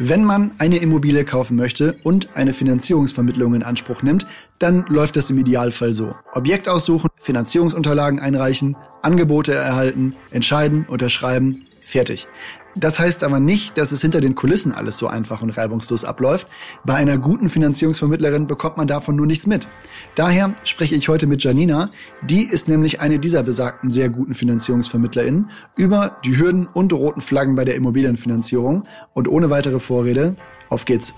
Wenn 0.00 0.24
man 0.24 0.50
eine 0.58 0.78
Immobilie 0.78 1.24
kaufen 1.24 1.56
möchte 1.56 1.96
und 2.02 2.30
eine 2.34 2.52
Finanzierungsvermittlung 2.52 3.54
in 3.54 3.62
Anspruch 3.62 4.02
nimmt, 4.02 4.26
dann 4.58 4.84
läuft 4.88 5.14
das 5.14 5.30
im 5.30 5.38
Idealfall 5.38 5.92
so. 5.92 6.16
Objekt 6.32 6.68
aussuchen, 6.68 7.10
Finanzierungsunterlagen 7.16 8.18
einreichen, 8.18 8.76
Angebote 9.02 9.54
erhalten, 9.54 10.16
entscheiden, 10.32 10.84
unterschreiben, 10.88 11.66
fertig. 11.80 12.26
Das 12.76 12.98
heißt 12.98 13.22
aber 13.22 13.40
nicht, 13.40 13.78
dass 13.78 13.92
es 13.92 14.00
hinter 14.00 14.20
den 14.20 14.34
Kulissen 14.34 14.72
alles 14.72 14.98
so 14.98 15.06
einfach 15.06 15.42
und 15.42 15.50
reibungslos 15.50 16.04
abläuft. 16.04 16.48
Bei 16.84 16.94
einer 16.94 17.18
guten 17.18 17.48
Finanzierungsvermittlerin 17.48 18.46
bekommt 18.46 18.76
man 18.76 18.86
davon 18.86 19.16
nur 19.16 19.26
nichts 19.26 19.46
mit. 19.46 19.68
Daher 20.16 20.54
spreche 20.64 20.94
ich 20.94 21.08
heute 21.08 21.26
mit 21.26 21.42
Janina. 21.42 21.90
Die 22.22 22.42
ist 22.42 22.68
nämlich 22.68 23.00
eine 23.00 23.18
dieser 23.18 23.42
besagten 23.42 23.90
sehr 23.90 24.08
guten 24.08 24.34
FinanzierungsvermittlerInnen 24.34 25.50
über 25.76 26.16
die 26.24 26.36
Hürden 26.36 26.66
und 26.66 26.92
roten 26.92 27.20
Flaggen 27.20 27.54
bei 27.54 27.64
der 27.64 27.76
Immobilienfinanzierung. 27.76 28.84
Und 29.12 29.28
ohne 29.28 29.50
weitere 29.50 29.78
Vorrede, 29.78 30.36
auf 30.68 30.84
geht's. 30.84 31.14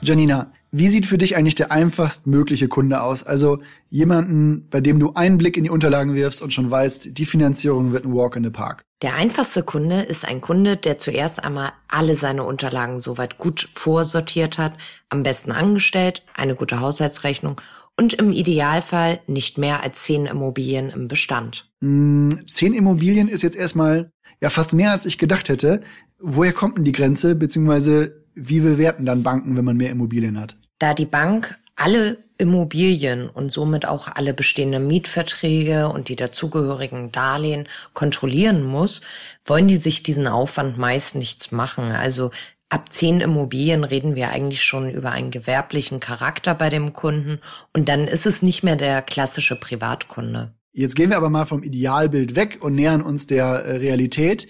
Janina, 0.00 0.52
wie 0.72 0.88
sieht 0.88 1.06
für 1.06 1.18
dich 1.18 1.36
eigentlich 1.36 1.54
der 1.54 1.70
einfachst 1.70 2.26
mögliche 2.26 2.68
Kunde 2.68 3.00
aus? 3.00 3.22
Also 3.22 3.60
jemanden, 3.88 4.68
bei 4.68 4.80
dem 4.80 4.98
du 4.98 5.12
einen 5.14 5.38
Blick 5.38 5.56
in 5.56 5.64
die 5.64 5.70
Unterlagen 5.70 6.14
wirfst 6.14 6.42
und 6.42 6.52
schon 6.52 6.70
weißt, 6.70 7.16
die 7.16 7.26
Finanzierung 7.26 7.92
wird 7.92 8.04
ein 8.04 8.14
Walk 8.14 8.36
in 8.36 8.44
the 8.44 8.50
Park. 8.50 8.84
Der 9.02 9.14
einfachste 9.14 9.62
Kunde 9.62 10.02
ist 10.02 10.26
ein 10.26 10.40
Kunde, 10.40 10.76
der 10.76 10.98
zuerst 10.98 11.44
einmal 11.44 11.72
alle 11.88 12.14
seine 12.14 12.44
Unterlagen 12.44 13.00
soweit 13.00 13.38
gut 13.38 13.68
vorsortiert 13.74 14.58
hat, 14.58 14.72
am 15.08 15.22
besten 15.22 15.52
angestellt, 15.52 16.24
eine 16.34 16.54
gute 16.54 16.80
Haushaltsrechnung 16.80 17.60
und 17.96 18.14
im 18.14 18.32
Idealfall 18.32 19.20
nicht 19.26 19.58
mehr 19.58 19.82
als 19.82 20.02
zehn 20.02 20.26
Immobilien 20.26 20.90
im 20.90 21.08
Bestand. 21.08 21.70
Hm, 21.80 22.38
zehn 22.46 22.74
Immobilien 22.74 23.28
ist 23.28 23.42
jetzt 23.42 23.56
erstmal 23.56 24.10
ja 24.40 24.50
fast 24.50 24.72
mehr 24.72 24.92
als 24.92 25.06
ich 25.06 25.18
gedacht 25.18 25.48
hätte. 25.48 25.82
Woher 26.18 26.52
kommt 26.52 26.78
denn 26.78 26.84
die 26.84 26.92
Grenze, 26.92 27.34
beziehungsweise 27.34 28.25
wie 28.36 28.60
bewerten 28.60 29.06
dann 29.06 29.22
Banken, 29.22 29.56
wenn 29.56 29.64
man 29.64 29.76
mehr 29.76 29.90
Immobilien 29.90 30.38
hat? 30.38 30.56
Da 30.78 30.94
die 30.94 31.06
Bank 31.06 31.58
alle 31.74 32.18
Immobilien 32.38 33.28
und 33.28 33.50
somit 33.50 33.86
auch 33.86 34.08
alle 34.08 34.34
bestehenden 34.34 34.86
Mietverträge 34.86 35.88
und 35.88 36.08
die 36.08 36.16
dazugehörigen 36.16 37.12
Darlehen 37.12 37.66
kontrollieren 37.94 38.62
muss, 38.62 39.00
wollen 39.44 39.68
die 39.68 39.76
sich 39.76 40.02
diesen 40.02 40.26
Aufwand 40.26 40.78
meist 40.78 41.14
nichts 41.14 41.50
machen. 41.50 41.92
Also 41.92 42.30
ab 42.68 42.92
zehn 42.92 43.20
Immobilien 43.20 43.84
reden 43.84 44.16
wir 44.16 44.30
eigentlich 44.30 44.62
schon 44.62 44.90
über 44.90 45.12
einen 45.12 45.30
gewerblichen 45.30 46.00
Charakter 46.00 46.54
bei 46.54 46.68
dem 46.68 46.92
Kunden 46.92 47.40
und 47.72 47.88
dann 47.88 48.06
ist 48.06 48.26
es 48.26 48.42
nicht 48.42 48.62
mehr 48.62 48.76
der 48.76 49.02
klassische 49.02 49.56
Privatkunde. 49.56 50.52
Jetzt 50.78 50.94
gehen 50.94 51.08
wir 51.08 51.16
aber 51.16 51.30
mal 51.30 51.46
vom 51.46 51.62
Idealbild 51.62 52.36
weg 52.36 52.58
und 52.60 52.74
nähern 52.74 53.00
uns 53.00 53.26
der 53.26 53.46
äh, 53.46 53.76
Realität. 53.76 54.46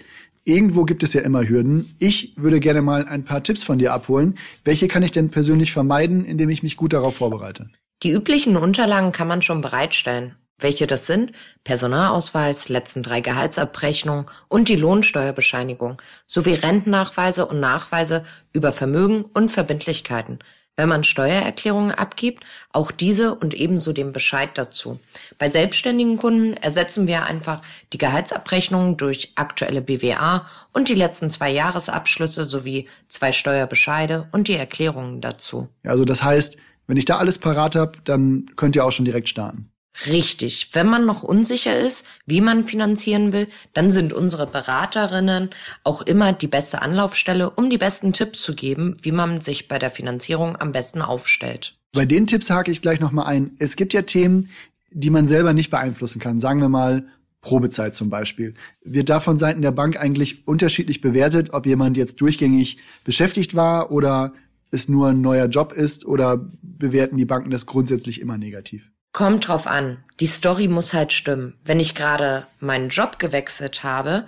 Irgendwo 0.47 0.85
gibt 0.85 1.03
es 1.03 1.11
ja 1.11 1.19
immer 1.23 1.45
Hürden. 1.45 1.93
Ich 1.99 2.31
würde 2.37 2.61
gerne 2.61 2.81
mal 2.81 3.03
ein 3.03 3.25
paar 3.25 3.43
Tipps 3.43 3.63
von 3.63 3.79
dir 3.79 3.91
abholen. 3.91 4.37
Welche 4.63 4.87
kann 4.87 5.03
ich 5.03 5.11
denn 5.11 5.29
persönlich 5.29 5.73
vermeiden, 5.73 6.23
indem 6.23 6.47
ich 6.47 6.63
mich 6.63 6.77
gut 6.77 6.93
darauf 6.93 7.17
vorbereite? 7.17 7.69
Die 8.01 8.11
üblichen 8.11 8.55
Unterlagen 8.55 9.11
kann 9.11 9.27
man 9.27 9.41
schon 9.41 9.59
bereitstellen. 9.59 10.35
Welche 10.57 10.87
das 10.87 11.05
sind? 11.05 11.33
Personalausweis, 11.65 12.69
letzten 12.69 13.03
drei 13.03 13.19
Gehaltsabrechnungen 13.19 14.27
und 14.47 14.69
die 14.69 14.77
Lohnsteuerbescheinigung 14.77 16.01
sowie 16.25 16.53
Rentennachweise 16.53 17.45
und 17.45 17.59
Nachweise 17.59 18.23
über 18.53 18.71
Vermögen 18.71 19.25
und 19.25 19.49
Verbindlichkeiten 19.49 20.39
wenn 20.77 20.87
man 20.87 21.03
Steuererklärungen 21.03 21.91
abgibt, 21.91 22.43
auch 22.71 22.91
diese 22.91 23.35
und 23.35 23.53
ebenso 23.53 23.91
den 23.91 24.13
Bescheid 24.13 24.51
dazu. 24.53 24.99
Bei 25.37 25.49
selbstständigen 25.49 26.17
Kunden 26.17 26.53
ersetzen 26.53 27.07
wir 27.07 27.25
einfach 27.25 27.61
die 27.91 27.97
Gehaltsabrechnungen 27.97 28.95
durch 28.95 29.33
aktuelle 29.35 29.81
BWA 29.81 30.45
und 30.73 30.87
die 30.87 30.95
letzten 30.95 31.29
zwei 31.29 31.49
Jahresabschlüsse 31.49 32.45
sowie 32.45 32.87
zwei 33.07 33.31
Steuerbescheide 33.31 34.29
und 34.31 34.47
die 34.47 34.55
Erklärungen 34.55 35.19
dazu. 35.19 35.67
Also 35.83 36.05
das 36.05 36.23
heißt, 36.23 36.57
wenn 36.85 36.97
ich 36.97 37.05
da 37.05 37.17
alles 37.17 37.39
parat 37.39 37.75
habe, 37.75 37.97
dann 38.05 38.45
könnt 38.55 38.75
ihr 38.75 38.85
auch 38.85 38.91
schon 38.91 39.05
direkt 39.05 39.27
starten. 39.27 39.69
Richtig. 40.05 40.69
Wenn 40.73 40.87
man 40.87 41.05
noch 41.05 41.23
unsicher 41.23 41.77
ist, 41.77 42.05
wie 42.25 42.41
man 42.41 42.67
finanzieren 42.67 43.33
will, 43.33 43.47
dann 43.73 43.89
sind 43.89 44.13
unsere 44.13 44.45
Beraterinnen 44.45 45.49
auch 45.83 46.01
immer 46.03 46.33
die 46.33 46.47
beste 46.47 46.81
Anlaufstelle, 46.81 47.49
um 47.49 47.69
die 47.69 47.79
besten 47.79 48.13
Tipps 48.13 48.41
zu 48.41 48.53
geben, 48.53 48.95
wie 49.01 49.11
man 49.11 49.41
sich 49.41 49.67
bei 49.67 49.79
der 49.79 49.89
Finanzierung 49.89 50.55
am 50.55 50.71
besten 50.71 51.01
aufstellt. 51.01 51.77
Bei 51.93 52.05
den 52.05 52.27
Tipps 52.27 52.49
hake 52.49 52.69
ich 52.69 52.81
gleich 52.81 52.99
nochmal 52.99 53.25
ein. 53.25 53.55
Es 53.59 53.75
gibt 53.75 53.93
ja 53.93 54.03
Themen, 54.03 54.49
die 54.91 55.09
man 55.09 55.27
selber 55.27 55.53
nicht 55.53 55.71
beeinflussen 55.71 56.19
kann. 56.19 56.39
Sagen 56.39 56.61
wir 56.61 56.69
mal 56.69 57.07
Probezeit 57.41 57.95
zum 57.95 58.09
Beispiel. 58.09 58.55
Wird 58.83 59.09
da 59.09 59.19
von 59.19 59.37
Seiten 59.37 59.61
der 59.61 59.71
Bank 59.71 59.99
eigentlich 59.99 60.47
unterschiedlich 60.47 61.01
bewertet, 61.01 61.53
ob 61.53 61.65
jemand 61.65 61.97
jetzt 61.97 62.21
durchgängig 62.21 62.77
beschäftigt 63.03 63.55
war 63.55 63.91
oder 63.91 64.33
es 64.69 64.89
nur 64.89 65.09
ein 65.09 65.21
neuer 65.21 65.47
Job 65.47 65.71
ist 65.71 66.05
oder 66.05 66.45
bewerten 66.61 67.17
die 67.17 67.25
Banken 67.25 67.49
das 67.49 67.65
grundsätzlich 67.65 68.21
immer 68.21 68.37
negativ? 68.37 68.91
Kommt 69.11 69.47
drauf 69.47 69.67
an. 69.67 70.03
Die 70.19 70.27
Story 70.27 70.67
muss 70.67 70.93
halt 70.93 71.13
stimmen. 71.13 71.57
Wenn 71.63 71.79
ich 71.79 71.95
gerade 71.95 72.47
meinen 72.59 72.89
Job 72.89 73.19
gewechselt 73.19 73.83
habe, 73.83 74.27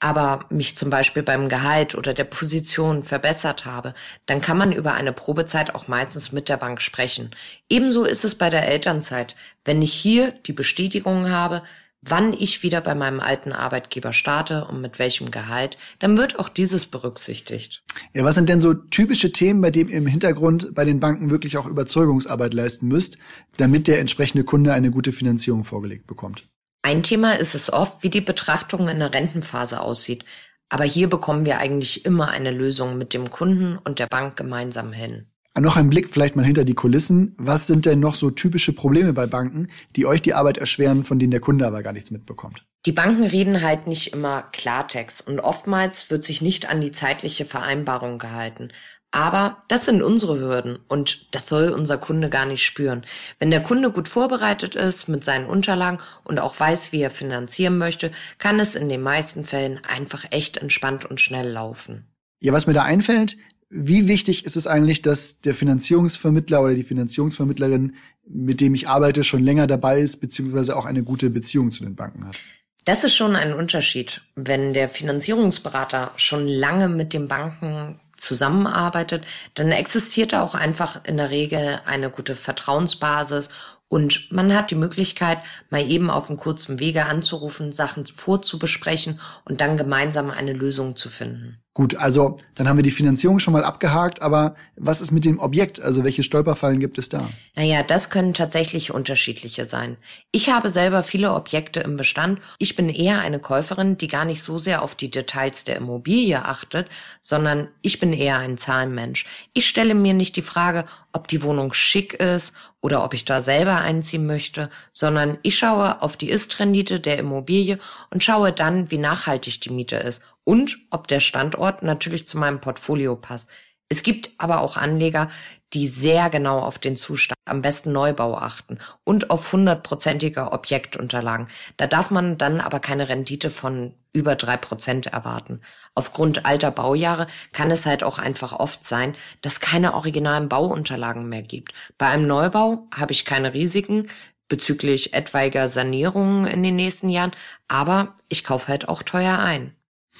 aber 0.00 0.44
mich 0.50 0.76
zum 0.76 0.90
Beispiel 0.90 1.22
beim 1.22 1.48
Gehalt 1.48 1.94
oder 1.94 2.12
der 2.12 2.24
Position 2.24 3.02
verbessert 3.02 3.64
habe, 3.64 3.94
dann 4.26 4.42
kann 4.42 4.58
man 4.58 4.70
über 4.70 4.92
eine 4.92 5.14
Probezeit 5.14 5.74
auch 5.74 5.88
meistens 5.88 6.30
mit 6.30 6.50
der 6.50 6.58
Bank 6.58 6.82
sprechen. 6.82 7.30
Ebenso 7.70 8.04
ist 8.04 8.22
es 8.22 8.34
bei 8.34 8.50
der 8.50 8.68
Elternzeit. 8.68 9.34
Wenn 9.64 9.80
ich 9.80 9.94
hier 9.94 10.32
die 10.32 10.52
Bestätigung 10.52 11.30
habe, 11.30 11.62
wann 12.06 12.32
ich 12.32 12.62
wieder 12.62 12.80
bei 12.80 12.94
meinem 12.94 13.20
alten 13.20 13.52
Arbeitgeber 13.52 14.12
starte 14.12 14.66
und 14.66 14.80
mit 14.80 14.98
welchem 14.98 15.30
Gehalt, 15.30 15.76
dann 15.98 16.16
wird 16.16 16.38
auch 16.38 16.48
dieses 16.48 16.86
berücksichtigt. 16.86 17.82
Ja, 18.12 18.24
was 18.24 18.34
sind 18.34 18.48
denn 18.48 18.60
so 18.60 18.74
typische 18.74 19.32
Themen, 19.32 19.60
bei 19.60 19.70
denen 19.70 19.90
ihr 19.90 19.98
im 19.98 20.06
Hintergrund 20.06 20.74
bei 20.74 20.84
den 20.84 21.00
Banken 21.00 21.30
wirklich 21.30 21.56
auch 21.56 21.66
Überzeugungsarbeit 21.66 22.54
leisten 22.54 22.88
müsst, 22.88 23.18
damit 23.56 23.88
der 23.88 24.00
entsprechende 24.00 24.44
Kunde 24.44 24.72
eine 24.72 24.90
gute 24.90 25.12
Finanzierung 25.12 25.64
vorgelegt 25.64 26.06
bekommt? 26.06 26.44
Ein 26.82 27.02
Thema 27.02 27.32
ist 27.32 27.54
es 27.54 27.72
oft, 27.72 28.02
wie 28.02 28.10
die 28.10 28.20
Betrachtung 28.20 28.88
in 28.88 28.98
der 28.98 29.14
Rentenphase 29.14 29.80
aussieht. 29.80 30.24
Aber 30.68 30.84
hier 30.84 31.08
bekommen 31.08 31.46
wir 31.46 31.58
eigentlich 31.58 32.04
immer 32.04 32.28
eine 32.28 32.50
Lösung 32.50 32.98
mit 32.98 33.14
dem 33.14 33.30
Kunden 33.30 33.78
und 33.78 33.98
der 33.98 34.06
Bank 34.06 34.36
gemeinsam 34.36 34.92
hin. 34.92 35.26
Noch 35.58 35.76
ein 35.76 35.88
Blick 35.88 36.10
vielleicht 36.10 36.34
mal 36.34 36.44
hinter 36.44 36.64
die 36.64 36.74
Kulissen. 36.74 37.34
Was 37.38 37.68
sind 37.68 37.86
denn 37.86 38.00
noch 38.00 38.16
so 38.16 38.30
typische 38.30 38.72
Probleme 38.72 39.12
bei 39.12 39.26
Banken, 39.26 39.68
die 39.94 40.04
euch 40.04 40.20
die 40.20 40.34
Arbeit 40.34 40.58
erschweren, 40.58 41.04
von 41.04 41.20
denen 41.20 41.30
der 41.30 41.40
Kunde 41.40 41.64
aber 41.64 41.82
gar 41.82 41.92
nichts 41.92 42.10
mitbekommt? 42.10 42.64
Die 42.86 42.92
Banken 42.92 43.24
reden 43.24 43.62
halt 43.62 43.86
nicht 43.86 44.12
immer 44.12 44.42
Klartext 44.52 45.26
und 45.26 45.38
oftmals 45.38 46.10
wird 46.10 46.24
sich 46.24 46.42
nicht 46.42 46.68
an 46.68 46.80
die 46.80 46.90
zeitliche 46.90 47.44
Vereinbarung 47.44 48.18
gehalten. 48.18 48.70
Aber 49.12 49.62
das 49.68 49.84
sind 49.84 50.02
unsere 50.02 50.40
Hürden 50.40 50.80
und 50.88 51.32
das 51.32 51.48
soll 51.48 51.68
unser 51.68 51.98
Kunde 51.98 52.28
gar 52.28 52.46
nicht 52.46 52.64
spüren. 52.64 53.06
Wenn 53.38 53.52
der 53.52 53.62
Kunde 53.62 53.92
gut 53.92 54.08
vorbereitet 54.08 54.74
ist 54.74 55.06
mit 55.06 55.22
seinen 55.22 55.46
Unterlagen 55.46 56.00
und 56.24 56.40
auch 56.40 56.58
weiß, 56.58 56.90
wie 56.90 57.00
er 57.00 57.12
finanzieren 57.12 57.78
möchte, 57.78 58.10
kann 58.38 58.58
es 58.58 58.74
in 58.74 58.88
den 58.88 59.02
meisten 59.02 59.44
Fällen 59.44 59.80
einfach 59.84 60.24
echt 60.30 60.56
entspannt 60.56 61.04
und 61.04 61.20
schnell 61.20 61.48
laufen. 61.48 62.08
Ja, 62.40 62.52
was 62.52 62.66
mir 62.66 62.74
da 62.74 62.82
einfällt, 62.82 63.36
wie 63.76 64.06
wichtig 64.06 64.44
ist 64.44 64.56
es 64.56 64.68
eigentlich, 64.68 65.02
dass 65.02 65.40
der 65.40 65.52
Finanzierungsvermittler 65.52 66.62
oder 66.62 66.74
die 66.74 66.84
Finanzierungsvermittlerin, 66.84 67.94
mit 68.24 68.60
dem 68.60 68.72
ich 68.74 68.88
arbeite, 68.88 69.24
schon 69.24 69.42
länger 69.42 69.66
dabei 69.66 70.00
ist, 70.00 70.20
beziehungsweise 70.20 70.76
auch 70.76 70.84
eine 70.84 71.02
gute 71.02 71.28
Beziehung 71.28 71.72
zu 71.72 71.82
den 71.82 71.96
Banken 71.96 72.24
hat? 72.26 72.36
Das 72.84 73.02
ist 73.02 73.16
schon 73.16 73.34
ein 73.34 73.52
Unterschied. 73.52 74.20
Wenn 74.36 74.74
der 74.74 74.88
Finanzierungsberater 74.88 76.12
schon 76.16 76.46
lange 76.46 76.88
mit 76.88 77.12
den 77.12 77.26
Banken 77.26 77.98
zusammenarbeitet, 78.16 79.24
dann 79.54 79.72
existiert 79.72 80.32
da 80.32 80.42
auch 80.42 80.54
einfach 80.54 81.04
in 81.04 81.16
der 81.16 81.30
Regel 81.30 81.80
eine 81.84 82.10
gute 82.10 82.36
Vertrauensbasis 82.36 83.48
und 83.88 84.30
man 84.30 84.54
hat 84.54 84.70
die 84.70 84.76
Möglichkeit, 84.76 85.38
mal 85.70 85.82
eben 85.88 86.10
auf 86.10 86.28
einem 86.28 86.38
kurzen 86.38 86.78
Wege 86.78 87.06
anzurufen, 87.06 87.72
Sachen 87.72 88.06
vorzubesprechen 88.06 89.20
und 89.44 89.60
dann 89.60 89.76
gemeinsam 89.76 90.30
eine 90.30 90.52
Lösung 90.52 90.94
zu 90.94 91.10
finden. 91.10 91.63
Gut, 91.74 91.96
also 91.96 92.36
dann 92.54 92.68
haben 92.68 92.76
wir 92.76 92.84
die 92.84 92.92
Finanzierung 92.92 93.40
schon 93.40 93.52
mal 93.52 93.64
abgehakt, 93.64 94.22
aber 94.22 94.54
was 94.76 95.00
ist 95.00 95.10
mit 95.10 95.24
dem 95.24 95.40
Objekt? 95.40 95.82
Also 95.82 96.04
welche 96.04 96.22
Stolperfallen 96.22 96.78
gibt 96.78 96.98
es 96.98 97.08
da? 97.08 97.28
Naja, 97.56 97.82
das 97.82 98.10
können 98.10 98.32
tatsächlich 98.32 98.92
unterschiedliche 98.94 99.66
sein. 99.66 99.96
Ich 100.30 100.50
habe 100.50 100.70
selber 100.70 101.02
viele 101.02 101.34
Objekte 101.34 101.80
im 101.80 101.96
Bestand. 101.96 102.38
Ich 102.58 102.76
bin 102.76 102.88
eher 102.88 103.18
eine 103.22 103.40
Käuferin, 103.40 103.98
die 103.98 104.06
gar 104.06 104.24
nicht 104.24 104.44
so 104.44 104.56
sehr 104.56 104.82
auf 104.82 104.94
die 104.94 105.10
Details 105.10 105.64
der 105.64 105.74
Immobilie 105.74 106.44
achtet, 106.44 106.86
sondern 107.20 107.66
ich 107.82 107.98
bin 107.98 108.12
eher 108.12 108.38
ein 108.38 108.56
Zahlenmensch. 108.56 109.26
Ich 109.52 109.66
stelle 109.66 109.96
mir 109.96 110.14
nicht 110.14 110.36
die 110.36 110.42
Frage, 110.42 110.84
ob 111.12 111.26
die 111.26 111.42
Wohnung 111.42 111.72
schick 111.72 112.14
ist 112.14 112.52
oder 112.82 113.02
ob 113.02 113.14
ich 113.14 113.24
da 113.24 113.40
selber 113.40 113.78
einziehen 113.78 114.26
möchte, 114.26 114.70
sondern 114.92 115.38
ich 115.42 115.58
schaue 115.58 116.02
auf 116.02 116.16
die 116.16 116.28
Ist-Rendite 116.28 117.00
der 117.00 117.18
Immobilie 117.18 117.78
und 118.10 118.22
schaue 118.22 118.52
dann, 118.52 118.92
wie 118.92 118.98
nachhaltig 118.98 119.60
die 119.60 119.70
Miete 119.70 119.96
ist 119.96 120.22
und 120.44 120.78
ob 120.90 121.08
der 121.08 121.20
Standort 121.20 121.82
natürlich 121.82 122.28
zu 122.28 122.38
meinem 122.38 122.60
Portfolio 122.60 123.16
passt. 123.16 123.48
Es 123.88 124.02
gibt 124.02 124.32
aber 124.38 124.60
auch 124.60 124.76
Anleger, 124.76 125.30
die 125.72 125.88
sehr 125.88 126.30
genau 126.30 126.60
auf 126.60 126.78
den 126.78 126.96
Zustand, 126.96 127.38
am 127.44 127.62
besten 127.62 127.92
Neubau 127.92 128.36
achten 128.36 128.78
und 129.04 129.30
auf 129.30 129.52
hundertprozentige 129.52 130.52
Objektunterlagen. 130.52 131.48
Da 131.76 131.86
darf 131.86 132.10
man 132.10 132.38
dann 132.38 132.60
aber 132.60 132.80
keine 132.80 133.08
Rendite 133.08 133.50
von 133.50 133.94
über 134.12 134.36
drei 134.36 134.56
Prozent 134.56 135.08
erwarten. 135.08 135.60
Aufgrund 135.94 136.46
alter 136.46 136.70
Baujahre 136.70 137.26
kann 137.52 137.70
es 137.70 137.84
halt 137.84 138.04
auch 138.04 138.18
einfach 138.18 138.52
oft 138.52 138.84
sein, 138.84 139.16
dass 139.42 139.60
keine 139.60 139.94
originalen 139.94 140.48
Bauunterlagen 140.48 141.28
mehr 141.28 141.42
gibt. 141.42 141.74
Bei 141.98 142.06
einem 142.06 142.26
Neubau 142.26 142.86
habe 142.94 143.12
ich 143.12 143.24
keine 143.24 143.52
Risiken 143.52 144.08
bezüglich 144.48 145.14
etwaiger 145.14 145.68
Sanierungen 145.68 146.46
in 146.46 146.62
den 146.62 146.76
nächsten 146.76 147.08
Jahren, 147.08 147.32
aber 147.66 148.14
ich 148.28 148.44
kaufe 148.44 148.68
halt 148.68 148.88
auch 148.88 149.02
teuer 149.02 149.38
ein. 149.38 149.74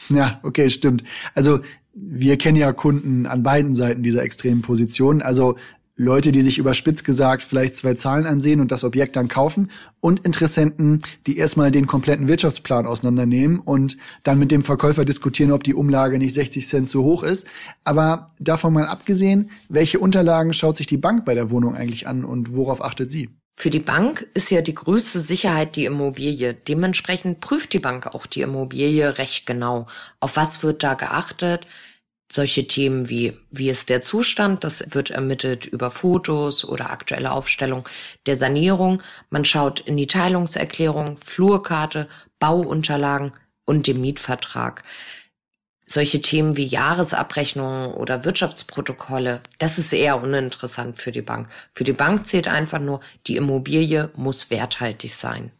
Ja, 0.08 0.40
okay, 0.42 0.70
stimmt. 0.70 1.04
Also 1.34 1.60
wir 1.94 2.36
kennen 2.36 2.56
ja 2.56 2.72
Kunden 2.72 3.26
an 3.26 3.42
beiden 3.42 3.74
Seiten 3.74 4.02
dieser 4.02 4.22
extremen 4.22 4.62
Position. 4.62 5.22
Also 5.22 5.56
Leute, 5.96 6.32
die 6.32 6.42
sich 6.42 6.58
überspitzt 6.58 7.04
gesagt 7.04 7.44
vielleicht 7.44 7.76
zwei 7.76 7.94
Zahlen 7.94 8.26
ansehen 8.26 8.60
und 8.60 8.72
das 8.72 8.82
Objekt 8.82 9.14
dann 9.14 9.28
kaufen 9.28 9.70
und 10.00 10.24
Interessenten, 10.24 10.98
die 11.28 11.36
erstmal 11.36 11.70
den 11.70 11.86
kompletten 11.86 12.26
Wirtschaftsplan 12.26 12.86
auseinandernehmen 12.86 13.60
und 13.60 13.96
dann 14.24 14.40
mit 14.40 14.50
dem 14.50 14.64
Verkäufer 14.64 15.04
diskutieren, 15.04 15.52
ob 15.52 15.62
die 15.62 15.74
Umlage 15.74 16.18
nicht 16.18 16.34
60 16.34 16.66
Cent 16.66 16.88
zu 16.88 17.04
hoch 17.04 17.22
ist. 17.22 17.46
Aber 17.84 18.26
davon 18.40 18.72
mal 18.72 18.86
abgesehen, 18.86 19.50
welche 19.68 20.00
Unterlagen 20.00 20.52
schaut 20.52 20.76
sich 20.76 20.88
die 20.88 20.96
Bank 20.96 21.24
bei 21.24 21.34
der 21.34 21.52
Wohnung 21.52 21.76
eigentlich 21.76 22.08
an 22.08 22.24
und 22.24 22.52
worauf 22.52 22.82
achtet 22.82 23.08
sie? 23.08 23.30
Für 23.56 23.70
die 23.70 23.80
Bank 23.80 24.26
ist 24.34 24.50
ja 24.50 24.62
die 24.62 24.74
größte 24.74 25.20
Sicherheit 25.20 25.76
die 25.76 25.84
Immobilie. 25.84 26.54
Dementsprechend 26.54 27.40
prüft 27.40 27.72
die 27.72 27.78
Bank 27.78 28.06
auch 28.08 28.26
die 28.26 28.42
Immobilie 28.42 29.16
recht 29.18 29.46
genau. 29.46 29.86
Auf 30.20 30.36
was 30.36 30.62
wird 30.62 30.82
da 30.82 30.94
geachtet? 30.94 31.66
Solche 32.30 32.66
Themen 32.66 33.08
wie, 33.08 33.38
wie 33.50 33.70
ist 33.70 33.90
der 33.90 34.02
Zustand, 34.02 34.64
das 34.64 34.94
wird 34.94 35.10
ermittelt 35.10 35.66
über 35.66 35.90
Fotos 35.90 36.64
oder 36.64 36.90
aktuelle 36.90 37.30
Aufstellung 37.30 37.88
der 38.26 38.34
Sanierung. 38.34 39.02
Man 39.30 39.44
schaut 39.44 39.80
in 39.80 39.96
die 39.96 40.06
Teilungserklärung, 40.06 41.18
Flurkarte, 41.24 42.08
Bauunterlagen 42.40 43.34
und 43.66 43.86
den 43.86 44.00
Mietvertrag. 44.00 44.82
Solche 45.86 46.22
Themen 46.22 46.56
wie 46.56 46.64
Jahresabrechnungen 46.64 47.92
oder 47.92 48.24
Wirtschaftsprotokolle, 48.24 49.40
das 49.58 49.78
ist 49.78 49.92
eher 49.92 50.22
uninteressant 50.22 50.98
für 50.98 51.12
die 51.12 51.22
Bank. 51.22 51.48
Für 51.74 51.84
die 51.84 51.92
Bank 51.92 52.26
zählt 52.26 52.48
einfach 52.48 52.80
nur, 52.80 53.00
die 53.26 53.36
Immobilie 53.36 54.10
muss 54.16 54.50
werthaltig 54.50 55.14
sein. 55.14 55.50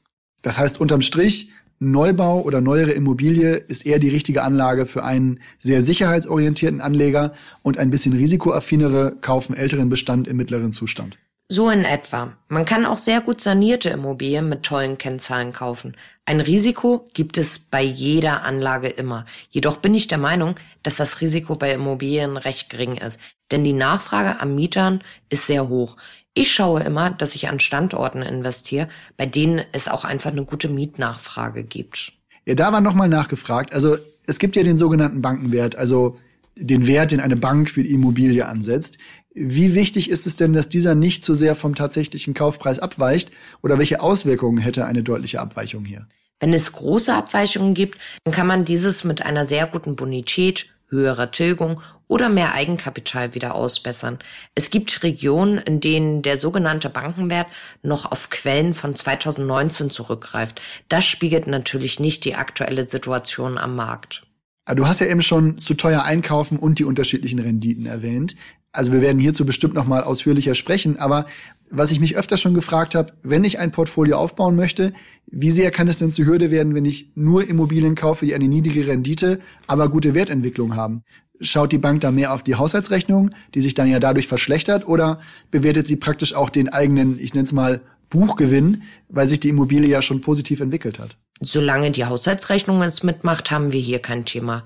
Das 0.42 0.58
heißt, 0.58 0.80
unterm 0.80 1.02
Strich, 1.02 1.50
Neubau 1.78 2.40
oder 2.40 2.60
neuere 2.60 2.92
Immobilie 2.92 3.56
ist 3.56 3.84
eher 3.84 3.98
die 3.98 4.08
richtige 4.08 4.42
Anlage 4.42 4.86
für 4.86 5.04
einen 5.04 5.40
sehr 5.58 5.82
sicherheitsorientierten 5.82 6.80
Anleger 6.80 7.32
und 7.62 7.78
ein 7.78 7.90
bisschen 7.90 8.12
risikoaffinere 8.12 9.16
kaufen 9.20 9.54
älteren 9.56 9.88
Bestand 9.88 10.28
im 10.28 10.36
mittleren 10.36 10.72
Zustand. 10.72 11.18
So 11.54 11.70
in 11.70 11.84
etwa. 11.84 12.32
Man 12.48 12.64
kann 12.64 12.84
auch 12.84 12.98
sehr 12.98 13.20
gut 13.20 13.40
sanierte 13.40 13.88
Immobilien 13.88 14.48
mit 14.48 14.64
tollen 14.64 14.98
Kennzahlen 14.98 15.52
kaufen. 15.52 15.94
Ein 16.24 16.40
Risiko 16.40 17.08
gibt 17.14 17.38
es 17.38 17.60
bei 17.60 17.80
jeder 17.80 18.42
Anlage 18.42 18.88
immer. 18.88 19.24
Jedoch 19.50 19.76
bin 19.76 19.94
ich 19.94 20.08
der 20.08 20.18
Meinung, 20.18 20.56
dass 20.82 20.96
das 20.96 21.20
Risiko 21.20 21.54
bei 21.54 21.70
Immobilien 21.72 22.36
recht 22.36 22.70
gering 22.70 22.96
ist. 22.96 23.20
Denn 23.52 23.62
die 23.62 23.72
Nachfrage 23.72 24.40
an 24.40 24.56
Mietern 24.56 25.00
ist 25.28 25.46
sehr 25.46 25.68
hoch. 25.68 25.96
Ich 26.34 26.52
schaue 26.52 26.80
immer, 26.82 27.10
dass 27.10 27.36
ich 27.36 27.48
an 27.48 27.60
Standorten 27.60 28.22
investiere, 28.22 28.88
bei 29.16 29.26
denen 29.26 29.62
es 29.70 29.86
auch 29.86 30.04
einfach 30.04 30.32
eine 30.32 30.44
gute 30.44 30.68
Mietnachfrage 30.68 31.62
gibt. 31.62 32.14
Ja, 32.46 32.56
da 32.56 32.72
war 32.72 32.80
nochmal 32.80 33.08
nachgefragt. 33.08 33.72
Also 33.74 33.96
es 34.26 34.40
gibt 34.40 34.56
ja 34.56 34.64
den 34.64 34.76
sogenannten 34.76 35.22
Bankenwert, 35.22 35.76
also 35.76 36.16
den 36.56 36.86
Wert, 36.86 37.12
den 37.12 37.20
eine 37.20 37.36
Bank 37.36 37.70
für 37.70 37.82
die 37.82 37.92
Immobilie 37.92 38.46
ansetzt. 38.46 38.98
Wie 39.34 39.74
wichtig 39.74 40.10
ist 40.10 40.26
es 40.26 40.36
denn, 40.36 40.52
dass 40.52 40.68
dieser 40.68 40.94
nicht 40.94 41.24
zu 41.24 41.34
sehr 41.34 41.56
vom 41.56 41.74
tatsächlichen 41.74 42.34
Kaufpreis 42.34 42.78
abweicht 42.78 43.32
oder 43.62 43.78
welche 43.78 44.00
Auswirkungen 44.00 44.58
hätte 44.58 44.86
eine 44.86 45.02
deutliche 45.02 45.40
Abweichung 45.40 45.84
hier? 45.84 46.06
Wenn 46.38 46.54
es 46.54 46.72
große 46.72 47.12
Abweichungen 47.12 47.74
gibt, 47.74 47.98
dann 48.22 48.32
kann 48.32 48.46
man 48.46 48.64
dieses 48.64 49.02
mit 49.02 49.22
einer 49.22 49.44
sehr 49.44 49.66
guten 49.66 49.96
Bonität 49.96 50.66
höherer 50.88 51.32
Tilgung 51.32 51.80
oder 52.06 52.28
mehr 52.28 52.54
Eigenkapital 52.54 53.34
wieder 53.34 53.56
ausbessern. 53.56 54.20
Es 54.54 54.70
gibt 54.70 55.02
Regionen, 55.02 55.58
in 55.58 55.80
denen 55.80 56.22
der 56.22 56.36
sogenannte 56.36 56.88
Bankenwert 56.88 57.48
noch 57.82 58.12
auf 58.12 58.30
Quellen 58.30 58.72
von 58.72 58.94
2019 58.94 59.90
zurückgreift. 59.90 60.60
Das 60.88 61.04
spiegelt 61.04 61.48
natürlich 61.48 61.98
nicht 61.98 62.24
die 62.24 62.36
aktuelle 62.36 62.86
Situation 62.86 63.58
am 63.58 63.74
Markt. 63.74 64.22
Ah, 64.66 64.74
du 64.74 64.86
hast 64.86 65.00
ja 65.00 65.08
eben 65.08 65.22
schon 65.22 65.58
zu 65.58 65.74
teuer 65.74 66.04
einkaufen 66.04 66.58
und 66.58 66.78
die 66.78 66.84
unterschiedlichen 66.84 67.40
Renditen 67.40 67.86
erwähnt. 67.86 68.36
Also 68.74 68.92
wir 68.92 69.00
werden 69.00 69.20
hierzu 69.20 69.46
bestimmt 69.46 69.74
noch 69.74 69.86
mal 69.86 70.02
ausführlicher 70.02 70.56
sprechen, 70.56 70.98
aber 70.98 71.26
was 71.70 71.92
ich 71.92 72.00
mich 72.00 72.16
öfter 72.16 72.36
schon 72.36 72.54
gefragt 72.54 72.96
habe, 72.96 73.12
wenn 73.22 73.44
ich 73.44 73.60
ein 73.60 73.70
Portfolio 73.70 74.16
aufbauen 74.16 74.56
möchte, 74.56 74.92
wie 75.30 75.50
sehr 75.50 75.70
kann 75.70 75.86
es 75.86 75.98
denn 75.98 76.10
zur 76.10 76.26
Hürde 76.26 76.50
werden, 76.50 76.74
wenn 76.74 76.84
ich 76.84 77.12
nur 77.14 77.48
Immobilien 77.48 77.94
kaufe, 77.94 78.26
die 78.26 78.34
eine 78.34 78.48
niedrige 78.48 78.88
Rendite, 78.88 79.38
aber 79.68 79.88
gute 79.88 80.14
Wertentwicklung 80.14 80.74
haben? 80.74 81.04
Schaut 81.40 81.70
die 81.70 81.78
Bank 81.78 82.00
da 82.00 82.10
mehr 82.10 82.32
auf 82.32 82.42
die 82.42 82.56
Haushaltsrechnung, 82.56 83.30
die 83.54 83.60
sich 83.60 83.74
dann 83.74 83.88
ja 83.88 84.00
dadurch 84.00 84.26
verschlechtert, 84.26 84.88
oder 84.88 85.20
bewertet 85.52 85.86
sie 85.86 85.96
praktisch 85.96 86.34
auch 86.34 86.50
den 86.50 86.68
eigenen, 86.68 87.20
ich 87.20 87.32
nenne 87.32 87.46
es 87.46 87.52
mal, 87.52 87.80
Buchgewinn, 88.10 88.82
weil 89.08 89.28
sich 89.28 89.38
die 89.38 89.50
Immobilie 89.50 89.88
ja 89.88 90.02
schon 90.02 90.20
positiv 90.20 90.58
entwickelt 90.60 90.98
hat? 90.98 91.16
Solange 91.40 91.92
die 91.92 92.06
Haushaltsrechnung 92.06 92.82
es 92.82 93.04
mitmacht, 93.04 93.52
haben 93.52 93.72
wir 93.72 93.80
hier 93.80 94.00
kein 94.00 94.24
Thema. 94.24 94.64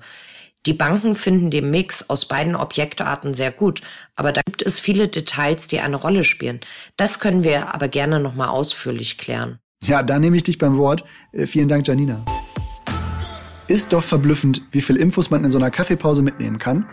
Die 0.65 0.73
Banken 0.73 1.15
finden 1.15 1.51
den 1.51 1.69
Mix 1.69 2.09
aus 2.09 2.27
beiden 2.27 2.55
Objektarten 2.55 3.33
sehr 3.33 3.51
gut, 3.51 3.81
aber 4.15 4.33
da 4.33 4.41
gibt 4.45 4.61
es 4.61 4.77
viele 4.77 5.07
Details, 5.07 5.67
die 5.67 5.79
eine 5.79 5.95
Rolle 5.95 6.25
spielen. 6.25 6.59
Das 6.97 7.19
können 7.19 7.43
wir 7.43 7.73
aber 7.73 7.87
gerne 7.87 8.19
nochmal 8.19 8.49
ausführlich 8.49 9.17
klären. 9.17 9.59
Ja, 9.83 10.03
da 10.03 10.19
nehme 10.19 10.35
ich 10.35 10.43
dich 10.43 10.57
beim 10.57 10.75
Wort. 10.75 11.05
Äh, 11.31 11.47
vielen 11.47 11.69
Dank, 11.69 11.87
Janina. 11.87 12.25
Ist 13.69 13.93
doch 13.93 14.03
verblüffend, 14.03 14.61
wie 14.71 14.81
viel 14.81 14.97
Infos 14.97 15.29
man 15.29 15.45
in 15.45 15.51
so 15.51 15.57
einer 15.57 15.71
Kaffeepause 15.71 16.21
mitnehmen 16.21 16.59
kann. 16.59 16.85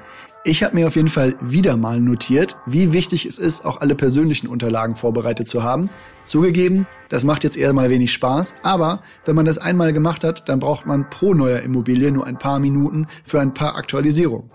Ich 0.49 0.63
habe 0.63 0.77
mir 0.77 0.87
auf 0.87 0.95
jeden 0.95 1.09
Fall 1.09 1.35
wieder 1.41 1.77
mal 1.77 1.99
notiert, 1.99 2.55
wie 2.67 2.93
wichtig 2.93 3.27
es 3.27 3.37
ist, 3.37 3.65
auch 3.65 3.81
alle 3.81 3.97
persönlichen 3.97 4.47
Unterlagen 4.47 4.95
vorbereitet 4.95 5.49
zu 5.49 5.65
haben. 5.65 5.91
Zugegeben, 6.23 6.87
das 7.09 7.25
macht 7.25 7.43
jetzt 7.43 7.57
eher 7.57 7.73
mal 7.73 7.91
wenig 7.91 8.13
Spaß, 8.13 8.55
aber 8.63 9.03
wenn 9.25 9.35
man 9.35 9.45
das 9.45 9.59
einmal 9.59 9.93
gemacht 9.93 10.23
hat, 10.23 10.49
dann 10.49 10.61
braucht 10.61 10.87
man 10.87 11.11
pro 11.11 11.35
neuer 11.35 11.63
Immobilie 11.63 12.13
nur 12.13 12.29
ein 12.29 12.39
paar 12.39 12.61
Minuten 12.61 13.09
für 13.25 13.41
ein 13.41 13.55
paar 13.55 13.75
Aktualisierungen. 13.75 14.49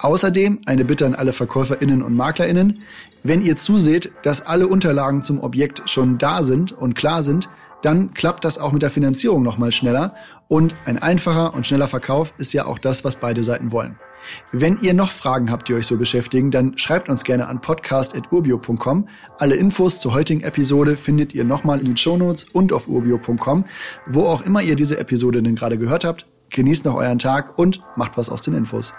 Außerdem 0.00 0.60
eine 0.66 0.84
Bitte 0.84 1.06
an 1.06 1.14
alle 1.14 1.32
VerkäuferInnen 1.32 2.02
und 2.02 2.14
MaklerInnen. 2.14 2.82
Wenn 3.22 3.42
ihr 3.42 3.56
zuseht, 3.56 4.12
dass 4.24 4.44
alle 4.44 4.68
Unterlagen 4.68 5.22
zum 5.22 5.40
Objekt 5.40 5.88
schon 5.88 6.18
da 6.18 6.42
sind 6.42 6.72
und 6.72 6.94
klar 6.94 7.22
sind, 7.22 7.48
dann 7.80 8.12
klappt 8.12 8.44
das 8.44 8.58
auch 8.58 8.72
mit 8.72 8.82
der 8.82 8.90
Finanzierung 8.90 9.42
nochmal 9.44 9.72
schneller 9.72 10.14
und 10.46 10.76
ein 10.84 10.98
einfacher 10.98 11.54
und 11.54 11.66
schneller 11.66 11.88
Verkauf 11.88 12.34
ist 12.36 12.52
ja 12.52 12.66
auch 12.66 12.78
das, 12.78 13.02
was 13.02 13.16
beide 13.16 13.42
Seiten 13.42 13.72
wollen. 13.72 13.98
Wenn 14.52 14.78
ihr 14.80 14.94
noch 14.94 15.10
Fragen 15.10 15.50
habt, 15.50 15.68
die 15.68 15.74
euch 15.74 15.86
so 15.86 15.96
beschäftigen, 15.96 16.50
dann 16.50 16.76
schreibt 16.78 17.08
uns 17.08 17.24
gerne 17.24 17.48
an 17.48 17.60
podcast.urbio.com. 17.60 19.08
Alle 19.38 19.56
Infos 19.56 20.00
zur 20.00 20.14
heutigen 20.14 20.42
Episode 20.42 20.96
findet 20.96 21.34
ihr 21.34 21.44
nochmal 21.44 21.80
in 21.80 21.86
den 21.86 21.96
Shownotes 21.96 22.44
und 22.44 22.72
auf 22.72 22.88
urbio.com. 22.88 23.64
Wo 24.06 24.24
auch 24.26 24.42
immer 24.42 24.62
ihr 24.62 24.76
diese 24.76 24.98
Episode 24.98 25.42
denn 25.42 25.54
gerade 25.54 25.78
gehört 25.78 26.04
habt, 26.04 26.26
genießt 26.50 26.84
noch 26.84 26.94
euren 26.94 27.18
Tag 27.18 27.58
und 27.58 27.78
macht 27.96 28.16
was 28.16 28.30
aus 28.30 28.42
den 28.42 28.54
Infos. 28.54 28.94